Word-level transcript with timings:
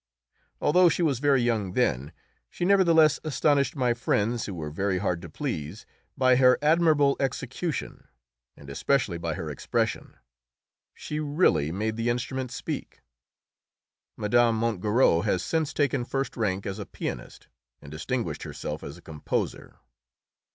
Although 0.59 0.89
she 0.89 1.03
was 1.03 1.19
very 1.19 1.43
young 1.43 1.73
then, 1.73 2.11
she 2.49 2.65
nevertheless 2.65 3.19
astonished 3.23 3.75
my 3.75 3.93
friends, 3.93 4.47
who 4.47 4.55
were 4.55 4.71
very 4.71 4.97
hard 4.97 5.21
to 5.21 5.29
please, 5.29 5.85
by 6.17 6.37
her 6.37 6.57
admirable 6.59 7.15
execution, 7.19 8.07
and 8.57 8.67
especially 8.67 9.19
by 9.19 9.35
her 9.35 9.51
expression; 9.51 10.15
she 10.95 11.19
really 11.19 11.71
made 11.71 11.97
the 11.97 12.09
instrument 12.09 12.49
speak. 12.49 13.01
Mme. 14.17 14.49
Montgerou 14.55 15.21
has 15.23 15.43
since 15.43 15.71
taken 15.71 16.03
first 16.03 16.35
rank 16.35 16.65
as 16.65 16.79
a 16.79 16.87
pianist, 16.87 17.47
and 17.79 17.91
distinguished 17.91 18.41
herself 18.41 18.83
as 18.83 18.97
a 18.97 19.03
composer. 19.03 19.77